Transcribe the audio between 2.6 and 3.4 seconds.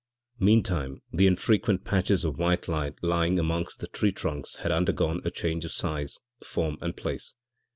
light lying